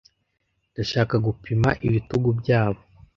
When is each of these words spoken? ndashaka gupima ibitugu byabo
ndashaka 0.71 1.15
gupima 1.25 1.69
ibitugu 1.87 2.29
byabo 2.39 2.81